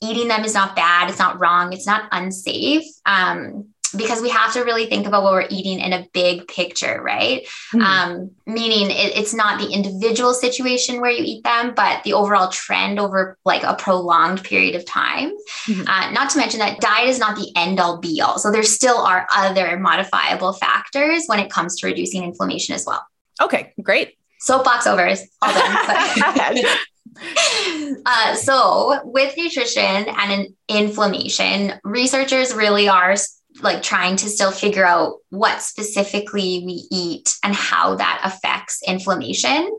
eating 0.00 0.28
them 0.28 0.44
is 0.44 0.54
not 0.54 0.76
bad. 0.76 1.10
It's 1.10 1.18
not 1.18 1.40
wrong. 1.40 1.72
It's 1.72 1.86
not 1.86 2.08
unsafe. 2.12 2.84
Um, 3.04 3.72
because 3.96 4.20
we 4.20 4.28
have 4.30 4.52
to 4.54 4.60
really 4.60 4.86
think 4.86 5.06
about 5.06 5.22
what 5.22 5.32
we're 5.32 5.46
eating 5.50 5.80
in 5.80 5.92
a 5.92 6.06
big 6.12 6.48
picture, 6.48 7.00
right? 7.02 7.44
Mm-hmm. 7.72 7.80
Um, 7.80 8.30
meaning 8.46 8.90
it, 8.90 9.16
it's 9.16 9.34
not 9.34 9.60
the 9.60 9.72
individual 9.72 10.34
situation 10.34 11.00
where 11.00 11.10
you 11.10 11.22
eat 11.24 11.44
them, 11.44 11.72
but 11.74 12.02
the 12.04 12.14
overall 12.14 12.48
trend 12.48 12.98
over 12.98 13.38
like 13.44 13.62
a 13.62 13.74
prolonged 13.74 14.44
period 14.44 14.74
of 14.74 14.84
time. 14.84 15.32
Mm-hmm. 15.66 15.86
Uh, 15.86 16.10
not 16.12 16.30
to 16.30 16.38
mention 16.38 16.60
that 16.60 16.80
diet 16.80 17.08
is 17.08 17.18
not 17.18 17.36
the 17.36 17.52
end 17.56 17.80
all 17.80 17.98
be 17.98 18.20
all. 18.20 18.38
So 18.38 18.50
there 18.50 18.62
still 18.62 18.98
are 18.98 19.26
other 19.34 19.78
modifiable 19.78 20.52
factors 20.54 21.24
when 21.26 21.38
it 21.38 21.50
comes 21.50 21.78
to 21.80 21.86
reducing 21.86 22.24
inflammation 22.24 22.74
as 22.74 22.84
well. 22.86 23.04
Okay, 23.40 23.72
great. 23.82 24.16
Soapbox 24.40 24.86
over 24.86 25.06
is 25.06 25.28
all 25.40 25.52
done. 25.52 26.56
uh, 28.06 28.34
so, 28.34 29.00
with 29.04 29.36
nutrition 29.36 30.06
and 30.08 30.54
inflammation, 30.68 31.74
researchers 31.84 32.54
really 32.54 32.88
are 32.88 33.14
like 33.62 33.82
trying 33.82 34.16
to 34.16 34.28
still 34.28 34.50
figure 34.50 34.84
out 34.84 35.18
what 35.30 35.62
specifically 35.62 36.62
we 36.64 36.86
eat 36.90 37.34
and 37.42 37.54
how 37.54 37.94
that 37.96 38.20
affects 38.24 38.82
inflammation. 38.86 39.76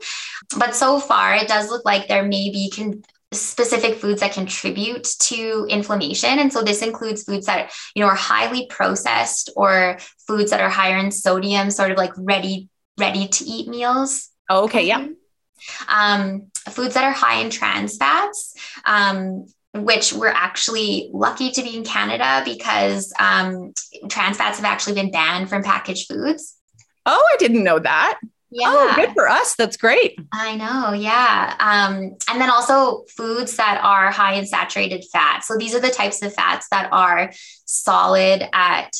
But 0.57 0.75
so 0.75 0.99
far, 0.99 1.35
it 1.35 1.47
does 1.47 1.69
look 1.69 1.85
like 1.85 2.07
there 2.07 2.23
may 2.23 2.49
be 2.49 2.71
con- 2.73 3.03
specific 3.31 3.95
foods 3.95 4.21
that 4.21 4.33
contribute 4.33 5.03
to 5.19 5.65
inflammation. 5.69 6.39
And 6.39 6.53
so 6.53 6.61
this 6.61 6.81
includes 6.81 7.23
foods 7.23 7.47
that 7.47 7.71
you 7.95 8.03
know 8.03 8.09
are 8.09 8.15
highly 8.15 8.67
processed 8.67 9.49
or 9.55 9.97
foods 10.27 10.51
that 10.51 10.61
are 10.61 10.69
higher 10.69 10.97
in 10.97 11.11
sodium 11.11 11.71
sort 11.71 11.91
of 11.91 11.97
like 11.97 12.13
ready 12.17 12.69
ready 12.99 13.27
to 13.27 13.43
eat 13.43 13.67
meals. 13.67 14.29
Okay 14.49 14.85
yeah 14.85 15.07
um, 15.87 16.47
foods 16.69 16.93
that 16.93 17.03
are 17.03 17.11
high 17.11 17.39
in 17.41 17.49
trans 17.49 17.97
fats 17.97 18.55
um, 18.85 19.45
which 19.73 20.13
we're 20.13 20.27
actually 20.27 21.09
lucky 21.11 21.51
to 21.51 21.63
be 21.63 21.75
in 21.75 21.83
Canada 21.83 22.43
because 22.45 23.11
um, 23.19 23.73
trans 24.09 24.37
fats 24.37 24.57
have 24.57 24.65
actually 24.65 24.93
been 24.93 25.11
banned 25.11 25.49
from 25.49 25.63
packaged 25.63 26.07
foods. 26.07 26.57
Oh, 27.05 27.23
I 27.33 27.37
didn't 27.37 27.63
know 27.63 27.79
that. 27.79 28.19
Yeah. 28.55 28.67
Oh, 28.67 28.93
good 28.95 29.13
for 29.13 29.27
us. 29.27 29.55
That's 29.55 29.77
great. 29.77 30.19
I 30.31 30.55
know. 30.55 30.93
Yeah. 30.93 31.55
Um, 31.59 32.15
and 32.29 32.39
then 32.39 32.51
also 32.51 33.03
foods 33.05 33.57
that 33.57 33.81
are 33.83 34.11
high 34.11 34.35
in 34.35 34.45
saturated 34.45 35.03
fat. 35.11 35.43
So 35.43 35.57
these 35.57 35.73
are 35.73 35.79
the 35.79 35.89
types 35.89 36.21
of 36.21 36.35
fats 36.35 36.67
that 36.69 36.89
are 36.91 37.31
solid 37.65 38.47
at 38.53 38.91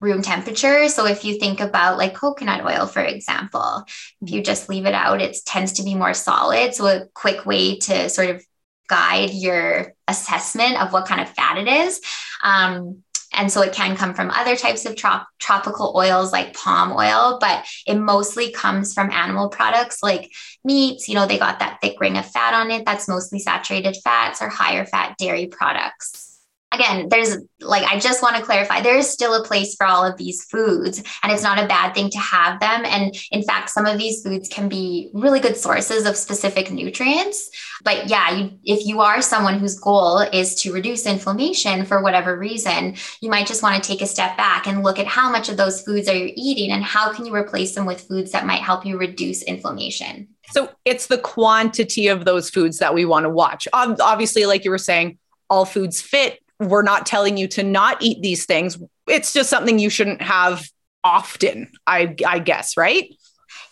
room 0.00 0.20
temperature. 0.20 0.88
So 0.88 1.06
if 1.06 1.24
you 1.24 1.38
think 1.38 1.60
about 1.60 1.96
like 1.96 2.14
coconut 2.14 2.64
oil, 2.64 2.86
for 2.86 3.02
example, 3.02 3.84
if 4.20 4.30
you 4.30 4.42
just 4.42 4.68
leave 4.68 4.84
it 4.84 4.94
out, 4.94 5.22
it 5.22 5.38
tends 5.46 5.72
to 5.74 5.82
be 5.82 5.94
more 5.94 6.14
solid. 6.14 6.74
So 6.74 6.86
a 6.86 7.06
quick 7.14 7.46
way 7.46 7.78
to 7.78 8.10
sort 8.10 8.28
of 8.28 8.44
guide 8.88 9.30
your 9.30 9.94
assessment 10.06 10.80
of 10.80 10.92
what 10.92 11.06
kind 11.06 11.20
of 11.20 11.28
fat 11.28 11.58
it 11.58 11.68
is. 11.68 12.00
Um, 12.42 13.02
and 13.32 13.52
so 13.52 13.60
it 13.60 13.74
can 13.74 13.94
come 13.94 14.14
from 14.14 14.30
other 14.30 14.56
types 14.56 14.86
of 14.86 14.96
trop- 14.96 15.26
tropical 15.38 15.92
oils 15.94 16.32
like 16.32 16.54
palm 16.54 16.92
oil, 16.92 17.38
but 17.40 17.66
it 17.86 17.96
mostly 17.96 18.50
comes 18.50 18.94
from 18.94 19.10
animal 19.10 19.50
products 19.50 20.02
like 20.02 20.32
meats. 20.64 21.08
You 21.08 21.14
know, 21.14 21.26
they 21.26 21.38
got 21.38 21.58
that 21.58 21.78
thick 21.82 22.00
ring 22.00 22.16
of 22.16 22.26
fat 22.26 22.54
on 22.54 22.70
it. 22.70 22.86
That's 22.86 23.06
mostly 23.06 23.38
saturated 23.38 23.96
fats 24.02 24.40
or 24.40 24.48
higher 24.48 24.86
fat 24.86 25.16
dairy 25.18 25.46
products 25.46 26.27
again, 26.72 27.08
there's 27.08 27.36
like, 27.60 27.84
I 27.84 27.98
just 27.98 28.22
want 28.22 28.36
to 28.36 28.42
clarify 28.42 28.80
there 28.80 28.96
is 28.96 29.08
still 29.08 29.34
a 29.34 29.44
place 29.44 29.74
for 29.74 29.86
all 29.86 30.04
of 30.04 30.16
these 30.18 30.44
foods, 30.44 31.02
and 31.22 31.32
it's 31.32 31.42
not 31.42 31.62
a 31.62 31.66
bad 31.66 31.94
thing 31.94 32.10
to 32.10 32.18
have 32.18 32.60
them. 32.60 32.84
And 32.84 33.16
in 33.30 33.42
fact, 33.42 33.70
some 33.70 33.86
of 33.86 33.98
these 33.98 34.22
foods 34.22 34.48
can 34.48 34.68
be 34.68 35.10
really 35.14 35.40
good 35.40 35.56
sources 35.56 36.06
of 36.06 36.16
specific 36.16 36.70
nutrients. 36.70 37.50
But 37.84 38.08
yeah, 38.08 38.34
you, 38.34 38.58
if 38.64 38.86
you 38.86 39.00
are 39.00 39.22
someone 39.22 39.58
whose 39.58 39.78
goal 39.78 40.20
is 40.20 40.54
to 40.62 40.72
reduce 40.72 41.06
inflammation 41.06 41.84
for 41.84 42.02
whatever 42.02 42.38
reason, 42.38 42.96
you 43.20 43.30
might 43.30 43.46
just 43.46 43.62
want 43.62 43.82
to 43.82 43.88
take 43.88 44.02
a 44.02 44.06
step 44.06 44.36
back 44.36 44.66
and 44.66 44.82
look 44.82 44.98
at 44.98 45.06
how 45.06 45.30
much 45.30 45.48
of 45.48 45.56
those 45.56 45.82
foods 45.82 46.08
are 46.08 46.16
you 46.16 46.32
eating 46.36 46.70
and 46.70 46.84
how 46.84 47.12
can 47.12 47.24
you 47.24 47.34
replace 47.34 47.74
them 47.74 47.86
with 47.86 48.06
foods 48.06 48.32
that 48.32 48.46
might 48.46 48.62
help 48.62 48.84
you 48.84 48.98
reduce 48.98 49.42
inflammation. 49.42 50.28
So 50.50 50.70
it's 50.84 51.06
the 51.06 51.18
quantity 51.18 52.08
of 52.08 52.24
those 52.24 52.50
foods 52.50 52.78
that 52.78 52.94
we 52.94 53.04
want 53.04 53.24
to 53.24 53.30
watch. 53.30 53.68
Obviously, 53.72 54.46
like 54.46 54.64
you 54.64 54.70
were 54.70 54.78
saying, 54.78 55.18
all 55.50 55.64
foods 55.64 56.00
fit 56.00 56.40
we're 56.60 56.82
not 56.82 57.06
telling 57.06 57.36
you 57.36 57.48
to 57.48 57.62
not 57.62 58.02
eat 58.02 58.22
these 58.22 58.46
things. 58.46 58.78
It's 59.06 59.32
just 59.32 59.50
something 59.50 59.78
you 59.78 59.90
shouldn't 59.90 60.22
have 60.22 60.68
often, 61.04 61.70
I, 61.86 62.16
I 62.26 62.38
guess, 62.38 62.76
right? 62.76 63.10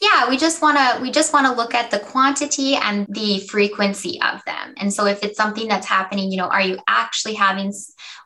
yeah 0.01 0.29
we 0.29 0.37
just 0.37 0.63
want 0.63 0.77
to 0.77 1.03
we 1.03 1.11
just 1.11 1.33
want 1.33 1.47
to 1.47 1.53
look 1.53 1.75
at 1.75 1.91
the 1.91 1.99
quantity 1.99 2.75
and 2.77 3.07
the 3.09 3.41
frequency 3.41 4.21
of 4.23 4.45
them 4.45 4.75
and 4.77 4.93
so 4.93 5.07
if 5.07 5.23
it's 5.23 5.37
something 5.37 5.69
that's 5.69 5.87
happening 5.87 6.31
you 6.31 6.37
know 6.37 6.49
are 6.49 6.63
you 6.63 6.79
actually 6.89 7.35
having 7.35 7.73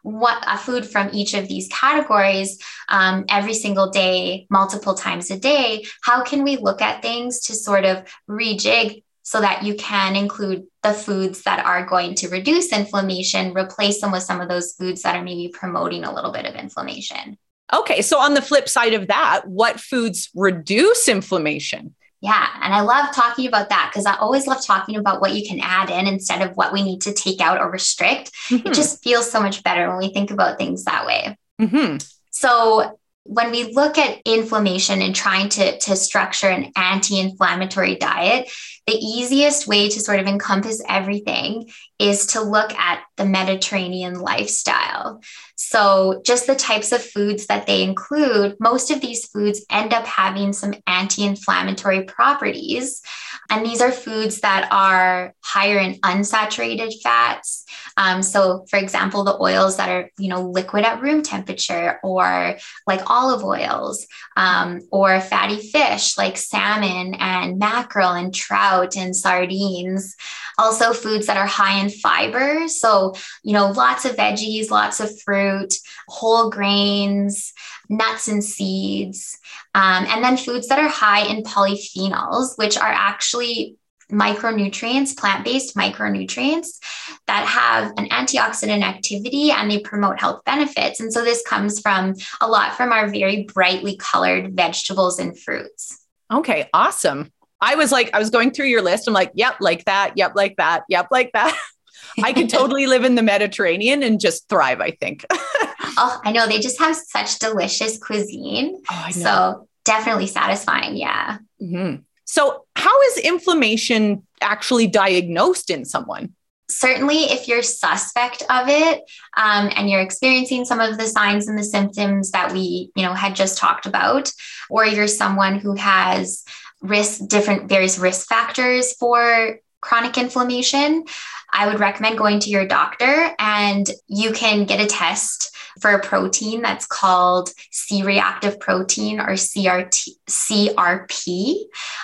what 0.03 0.43
a 0.47 0.57
food 0.57 0.87
from 0.87 1.11
each 1.13 1.35
of 1.35 1.47
these 1.49 1.69
categories 1.69 2.59
um, 2.89 3.25
every 3.29 3.55
single 3.55 3.91
day 3.91 4.47
multiple 4.51 4.95
times 4.95 5.31
a 5.31 5.39
day 5.39 5.85
how 6.03 6.23
can 6.23 6.43
we 6.43 6.57
look 6.57 6.81
at 6.83 7.03
things 7.03 7.41
to 7.41 7.55
sort 7.55 7.85
of 7.85 8.05
rejig 8.29 9.03
so 9.31 9.41
that 9.41 9.63
you 9.63 9.77
can 9.77 10.17
include 10.17 10.67
the 10.83 10.93
foods 10.93 11.43
that 11.45 11.65
are 11.65 11.87
going 11.87 12.17
to 12.17 12.29
reduce 12.31 12.73
inflammation, 12.73 13.57
replace 13.57 14.01
them 14.01 14.11
with 14.11 14.25
some 14.25 14.41
of 14.41 14.49
those 14.49 14.73
foods 14.73 15.03
that 15.03 15.15
are 15.15 15.23
maybe 15.23 15.55
promoting 15.55 16.03
a 16.03 16.13
little 16.13 16.33
bit 16.33 16.47
of 16.47 16.57
inflammation. 16.57 17.39
Okay. 17.73 18.03
So, 18.03 18.19
on 18.19 18.35
the 18.35 18.43
flip 18.43 18.69
side 18.69 18.93
of 18.93 19.07
that, 19.07 19.43
what 19.47 19.79
foods 19.79 20.31
reduce 20.35 21.07
inflammation? 21.07 21.95
Yeah. 22.21 22.45
And 22.61 22.75
I 22.75 22.81
love 22.81 23.15
talking 23.15 23.47
about 23.47 23.69
that 23.69 23.91
because 23.93 24.05
I 24.05 24.17
always 24.17 24.49
love 24.49 24.67
talking 24.67 24.97
about 24.97 25.21
what 25.21 25.33
you 25.33 25.49
can 25.49 25.61
add 25.61 25.91
in 25.91 26.09
instead 26.09 26.43
of 26.43 26.57
what 26.57 26.73
we 26.73 26.83
need 26.83 27.03
to 27.03 27.15
take 27.15 27.41
out 27.41 27.61
or 27.61 27.71
restrict. 27.71 28.33
Mm-hmm. 28.49 28.67
It 28.67 28.75
just 28.75 29.01
feels 29.05 29.31
so 29.31 29.41
much 29.41 29.63
better 29.63 29.89
when 29.89 29.99
we 29.99 30.13
think 30.13 30.33
about 30.33 30.59
things 30.59 30.83
that 30.87 31.07
way. 31.07 31.39
Mm-hmm. 31.61 31.99
So, 32.33 32.99
when 33.25 33.53
we 33.53 33.73
look 33.75 33.97
at 33.97 34.21
inflammation 34.25 35.03
and 35.03 35.15
trying 35.15 35.49
to, 35.51 35.79
to 35.79 35.95
structure 35.95 36.49
an 36.49 36.73
anti 36.75 37.21
inflammatory 37.21 37.95
diet, 37.95 38.51
the 38.91 38.97
easiest 38.97 39.69
way 39.69 39.89
to 39.89 40.01
sort 40.01 40.19
of 40.19 40.27
encompass 40.27 40.83
everything 40.89 41.71
is 42.01 42.27
to 42.27 42.41
look 42.41 42.73
at 42.75 43.05
the 43.17 43.25
Mediterranean 43.25 44.19
lifestyle. 44.19 45.21
So, 45.55 46.23
just 46.25 46.47
the 46.47 46.57
types 46.57 46.91
of 46.91 47.05
foods 47.05 47.47
that 47.47 47.67
they 47.67 47.85
include, 47.85 48.57
most 48.59 48.91
of 48.91 49.01
these 49.01 49.27
foods 49.27 49.65
end 49.71 49.93
up 49.93 50.07
having 50.07 50.53
some 50.53 50.75
anti 50.87 51.23
inflammatory 51.23 52.05
properties. 52.05 53.03
And 53.51 53.65
these 53.65 53.81
are 53.81 53.93
foods 53.93 54.41
that 54.41 54.69
are 54.73 55.35
higher 55.45 55.79
in 55.79 55.95
unsaturated 56.01 56.93
fats. 57.03 57.65
Um, 57.97 58.23
so, 58.23 58.65
for 58.71 58.79
example, 58.79 59.23
the 59.25 59.39
oils 59.39 59.77
that 59.77 59.91
are, 59.91 60.11
you 60.19 60.29
know, 60.29 60.49
liquid 60.49 60.85
at 60.85 61.03
room 61.03 61.23
temperature, 61.23 62.01
or 62.03 62.57
like 62.87 63.11
olive 63.11 63.45
oils, 63.45 64.07
um, 64.37 64.81
or 64.91 65.21
fatty 65.21 65.61
fish 65.61 66.17
like 66.17 66.39
salmon 66.39 67.15
and 67.15 67.59
mackerel 67.59 68.13
and 68.13 68.35
trout 68.35 68.80
and 68.97 69.15
sardines. 69.15 70.17
Also, 70.59 70.93
foods 70.93 71.27
that 71.27 71.37
are 71.37 71.47
high 71.47 71.81
in 71.81 71.89
fiber. 71.91 72.69
So, 72.69 73.15
you 73.43 73.53
know, 73.53 73.71
lots 73.71 74.05
of 74.05 74.17
veggies, 74.17 74.71
lots 74.71 75.01
of 75.01 75.21
fruit, 75.23 75.75
whole 76.09 76.51
grains, 76.51 77.53
nuts 77.89 78.29
and 78.29 78.43
seeds. 78.43 79.39
Um, 79.75 80.07
and 80.09 80.23
then 80.23 80.37
foods 80.37 80.69
that 80.69 80.79
are 80.79 80.89
high 80.89 81.27
in 81.27 81.43
polyphenols, 81.43 82.59
which 82.59 82.77
are 82.77 82.93
actually 82.93 83.77
micronutrients, 84.11 85.17
plant 85.17 85.45
based 85.45 85.77
micronutrients 85.77 86.79
that 87.27 87.47
have 87.47 87.93
an 87.97 88.09
antioxidant 88.09 88.83
activity 88.83 89.51
and 89.51 89.71
they 89.71 89.81
promote 89.81 90.21
health 90.21 90.43
benefits. 90.45 91.01
And 91.01 91.13
so 91.13 91.25
this 91.25 91.43
comes 91.47 91.81
from 91.81 92.15
a 92.41 92.49
lot 92.49 92.77
from 92.77 92.93
our 92.93 93.09
very 93.09 93.45
brightly 93.45 93.97
colored 93.97 94.55
vegetables 94.55 95.19
and 95.19 95.39
fruits. 95.39 96.05
Okay, 96.33 96.69
awesome. 96.73 97.33
I 97.61 97.75
was 97.75 97.93
like, 97.93 98.11
I 98.15 98.19
was 98.19 98.31
going 98.31 98.53
through 98.53 98.67
your 98.67 98.83
list. 98.83 99.07
I'm 99.07 99.15
like, 99.15 99.33
yep, 99.35 99.57
like 99.61 99.85
that. 99.85 100.13
Yep, 100.17 100.33
like 100.35 100.57
that. 100.57 100.85
Yep, 100.89 101.09
like 101.11 101.31
that. 101.33 101.57
I 102.23 102.33
could 102.33 102.49
totally 102.51 102.87
live 102.87 103.05
in 103.05 103.15
the 103.15 103.23
Mediterranean 103.23 104.03
and 104.03 104.21
just 104.21 104.49
thrive, 104.49 104.81
I 104.81 104.93
think. 104.93 105.25
oh, 105.31 106.21
I 106.25 106.33
know. 106.33 106.47
They 106.47 106.61
just 106.61 106.79
have 106.79 106.97
such 106.97 107.39
delicious 107.39 107.99
cuisine. 107.99 108.83
Oh, 108.91 109.07
so 109.11 109.69
definitely 109.85 110.27
satisfying. 110.27 110.97
Yeah. 110.97 111.39
Mm-hmm. 111.63 112.03
So, 112.25 112.65
how 112.77 113.03
is 113.03 113.19
inflammation 113.19 114.27
actually 114.41 114.87
diagnosed 114.87 115.71
in 115.71 115.85
someone? 115.85 116.35
Certainly, 116.69 117.25
if 117.25 117.49
you're 117.49 117.63
suspect 117.63 118.43
of 118.49 118.69
it 118.69 119.03
um, 119.37 119.71
and 119.75 119.91
you're 119.91 120.01
experiencing 120.01 120.65
some 120.65 120.79
of 120.79 120.97
the 120.97 121.07
signs 121.09 121.49
and 121.49 121.59
the 121.59 121.65
symptoms 121.65 122.31
that 122.31 122.53
we, 122.53 122.93
you 122.95 123.03
know, 123.03 123.13
had 123.13 123.35
just 123.35 123.59
talked 123.59 123.87
about, 123.87 124.31
or 124.69 124.87
you're 124.87 125.09
someone 125.09 125.59
who 125.59 125.75
has 125.75 126.45
risk 126.81 127.27
different 127.27 127.69
various 127.69 127.99
risk 127.99 128.29
factors 128.29 128.93
for 128.95 129.59
chronic 129.81 130.19
inflammation, 130.19 131.05
I 131.53 131.67
would 131.67 131.81
recommend 131.81 132.19
going 132.19 132.41
to 132.41 132.51
your 132.51 132.67
doctor 132.67 133.31
and 133.39 133.89
you 134.07 134.33
can 134.33 134.65
get 134.65 134.81
a 134.81 134.87
test 134.87 135.55
for 135.81 135.93
a 135.93 136.03
protein 136.03 136.63
that's 136.63 136.87
called 136.87 137.51
C 137.71 138.03
reactive 138.03 138.61
protein 138.61 139.21
or 139.21 139.31
CRT, 139.31 140.09
CRP. 140.29 141.57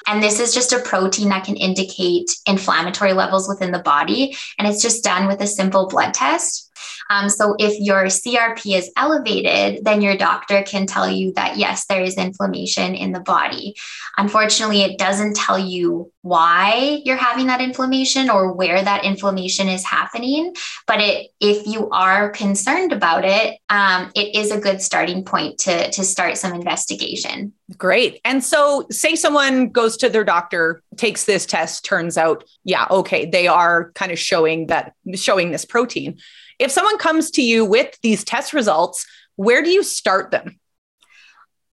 And 0.06 0.22
this 0.22 0.40
is 0.40 0.54
just 0.54 0.72
a 0.72 0.80
protein 0.80 1.28
that 1.28 1.44
can 1.44 1.56
indicate 1.56 2.30
inflammatory 2.46 3.12
levels 3.12 3.48
within 3.48 3.72
the 3.72 3.80
body. 3.80 4.36
And 4.58 4.66
it's 4.66 4.82
just 4.82 5.04
done 5.04 5.26
with 5.26 5.40
a 5.40 5.46
simple 5.46 5.88
blood 5.88 6.14
test. 6.14 6.65
Um, 7.10 7.28
so 7.28 7.56
if 7.58 7.78
your 7.80 8.04
CRP 8.04 8.76
is 8.76 8.90
elevated, 8.96 9.84
then 9.84 10.02
your 10.02 10.16
doctor 10.16 10.62
can 10.62 10.86
tell 10.86 11.10
you 11.10 11.32
that 11.34 11.56
yes, 11.56 11.86
there 11.86 12.02
is 12.02 12.16
inflammation 12.16 12.94
in 12.94 13.12
the 13.12 13.20
body. 13.20 13.76
Unfortunately, 14.16 14.82
it 14.82 14.98
doesn't 14.98 15.36
tell 15.36 15.58
you 15.58 16.12
why 16.22 17.00
you're 17.04 17.16
having 17.16 17.46
that 17.46 17.60
inflammation 17.60 18.28
or 18.28 18.52
where 18.52 18.82
that 18.82 19.04
inflammation 19.04 19.68
is 19.68 19.84
happening. 19.84 20.54
But 20.86 21.00
it, 21.00 21.30
if 21.40 21.66
you 21.66 21.88
are 21.90 22.30
concerned 22.30 22.92
about 22.92 23.24
it, 23.24 23.58
um, 23.68 24.10
it 24.14 24.34
is 24.34 24.50
a 24.50 24.58
good 24.58 24.82
starting 24.82 25.24
point 25.24 25.58
to, 25.60 25.90
to 25.90 26.04
start 26.04 26.36
some 26.36 26.52
investigation. 26.52 27.52
Great. 27.76 28.20
And 28.24 28.42
so, 28.42 28.86
say 28.90 29.16
someone 29.16 29.68
goes 29.68 29.96
to 29.98 30.08
their 30.08 30.24
doctor, 30.24 30.82
takes 30.96 31.24
this 31.24 31.46
test, 31.46 31.84
turns 31.84 32.16
out, 32.16 32.44
yeah, 32.64 32.86
okay, 32.90 33.26
they 33.26 33.48
are 33.48 33.92
kind 33.92 34.12
of 34.12 34.18
showing 34.18 34.68
that, 34.68 34.94
showing 35.14 35.50
this 35.50 35.64
protein. 35.64 36.18
If 36.58 36.70
someone 36.70 36.98
comes 36.98 37.30
to 37.32 37.42
you 37.42 37.64
with 37.64 37.98
these 38.02 38.24
test 38.24 38.52
results, 38.52 39.06
where 39.36 39.62
do 39.62 39.70
you 39.70 39.82
start 39.82 40.30
them? 40.30 40.58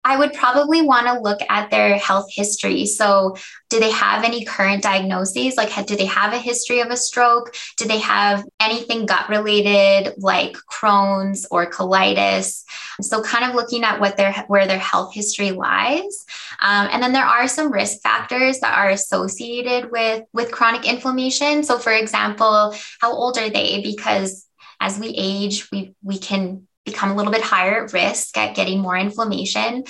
I 0.04 0.18
would 0.18 0.34
probably 0.34 0.82
want 0.82 1.06
to 1.08 1.20
look 1.20 1.42
at 1.48 1.70
their 1.70 1.96
health 1.98 2.28
history. 2.32 2.88
So, 2.88 3.38
do 3.70 3.80
they 3.80 3.92
have 3.92 4.24
any 4.24 4.44
current 4.44 4.82
diagnoses? 4.82 5.56
Like, 5.58 5.86
do 5.86 5.96
they 5.96 6.08
have 6.08 6.34
a 6.34 6.40
history 6.40 6.80
of 6.80 6.90
a 6.90 6.98
stroke? 6.98 7.56
Do 7.78 7.86
they 7.86 8.00
have 8.00 8.44
anything 8.60 9.06
gut 9.06 9.30
related, 9.30 10.16
like 10.18 10.58
Crohn's 10.70 11.46
or 11.52 11.70
colitis? 11.70 12.64
So, 13.02 13.22
kind 13.22 13.46
of 13.46 13.56
looking 13.56 13.84
at 13.84 14.00
what 14.00 14.18
their 14.18 14.34
where 14.48 14.66
their 14.66 14.80
health 14.80 15.14
history 15.14 15.52
lies. 15.52 16.26
Um, 16.62 16.90
and 16.92 17.04
then 17.04 17.14
there 17.14 17.26
are 17.26 17.48
some 17.48 17.72
risk 17.72 18.02
factors 18.02 18.60
that 18.62 18.76
are 18.76 18.90
associated 18.90 19.92
with 19.92 20.24
with 20.34 20.52
chronic 20.52 20.88
inflammation. 20.90 21.64
So, 21.64 21.78
for 21.78 21.94
example, 21.94 22.74
how 23.00 23.14
old 23.14 23.38
are 23.38 23.52
they? 23.52 23.82
Because 23.84 24.48
as 24.82 25.00
we 25.00 25.14
age, 25.16 25.72
we 25.72 25.96
we 26.04 26.18
can 26.18 26.68
become 26.84 27.12
a 27.12 27.16
little 27.16 27.32
bit 27.32 27.44
higher 27.44 27.86
at 27.86 27.94
risk 27.94 28.36
at 28.38 28.56
getting 28.56 28.80
more 28.80 28.98
inflammation. 28.98 29.84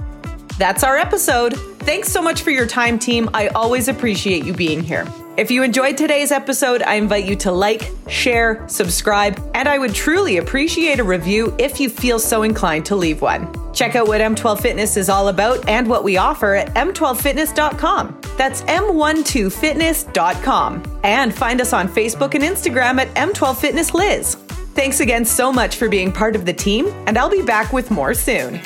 That's 0.59 0.85
our 0.85 0.97
episode. 0.97 1.55
Thanks 1.81 2.09
so 2.09 2.23
much 2.23 2.43
for 2.43 2.51
your 2.51 2.67
time, 2.67 2.99
team. 2.99 3.29
I 3.35 3.49
always 3.49 3.89
appreciate 3.89 4.45
you 4.45 4.53
being 4.53 4.83
here. 4.83 5.07
If 5.37 5.51
you 5.51 5.63
enjoyed 5.63 5.97
today's 5.97 6.31
episode, 6.31 6.83
I 6.83 6.97
invite 6.97 7.25
you 7.25 7.35
to 7.37 7.51
like, 7.51 7.91
share, 8.07 8.69
subscribe, 8.69 9.43
and 9.55 9.67
I 9.67 9.79
would 9.79 9.95
truly 9.95 10.37
appreciate 10.37 11.01
a 11.01 11.05
review 11.05 11.57
if 11.59 11.81
you 11.81 11.89
feel 11.89 12.19
so 12.19 12.43
inclined 12.43 12.85
to 12.87 12.97
leave 12.97 13.23
one. 13.23 13.51
Check 13.73 13.97
out 13.97 14.07
what 14.07 14.21
M12 14.21 14.61
Fitness 14.61 14.99
is 14.99 15.09
all 15.09 15.29
about 15.29 15.67
and 15.67 15.89
what 15.89 16.05
we 16.05 16.19
offer 16.19 16.55
at 16.55 16.75
m12fitness.com. 16.75 18.21
That's 18.37 18.61
m12fitness.com. 18.63 21.01
And 21.03 21.35
find 21.35 21.61
us 21.63 21.73
on 21.73 21.89
Facebook 21.89 22.35
and 22.35 22.45
Instagram 22.45 23.01
at 23.01 23.09
m12fitnessliz. 23.15 24.37
Thanks 24.75 25.01
again 25.01 25.25
so 25.25 25.51
much 25.51 25.77
for 25.77 25.89
being 25.89 26.13
part 26.13 26.37
of 26.37 26.45
the 26.45 26.53
team, 26.53 26.89
and 27.07 27.17
I'll 27.17 27.31
be 27.31 27.43
back 27.43 27.73
with 27.73 27.91
more 27.91 28.13
soon. 28.13 28.61